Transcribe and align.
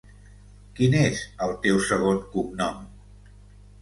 Quin 0.79 0.95
és 1.01 1.21
el 1.47 1.53
teu 1.67 1.77
segon 1.91 2.21
cognom? 2.33 2.81